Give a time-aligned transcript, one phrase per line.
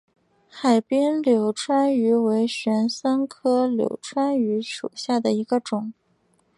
[0.49, 5.93] 海滨柳穿鱼为玄参科柳穿鱼属下的一个种。